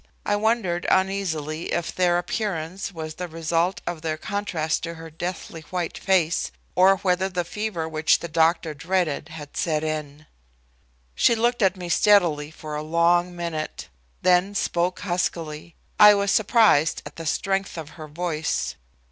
I 0.25 0.35
wondered 0.35 0.87
uneasily 0.89 1.71
if 1.71 1.93
their 1.93 2.17
appearance 2.17 2.91
was 2.91 3.13
the 3.13 3.27
result 3.27 3.81
of 3.85 4.01
their 4.01 4.17
contrast 4.17 4.81
to 4.81 4.95
her 4.95 5.11
deathly 5.11 5.61
white 5.69 5.95
face 5.95 6.51
or 6.73 6.97
whether 6.97 7.29
the 7.29 7.43
fever 7.45 7.87
which 7.87 8.17
the 8.17 8.27
doctor 8.27 8.73
dreaded 8.73 9.29
had 9.29 9.55
set 9.55 9.83
in. 9.83 10.25
She 11.13 11.35
looked 11.35 11.61
at 11.61 11.77
me 11.77 11.87
steadily 11.87 12.49
for 12.49 12.75
a 12.75 12.81
long 12.81 13.35
minute, 13.35 13.89
then 14.23 14.55
spoke 14.55 15.01
huskily 15.01 15.75
I 15.99 16.15
was 16.15 16.31
surprised 16.31 17.03
at 17.05 17.17
the 17.17 17.27
strength 17.27 17.77
of 17.77 17.89
her 17.89 18.07
voice. 18.07 18.73